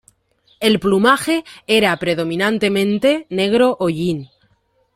[0.59, 4.29] El plumaje era predominantemente negro hollín.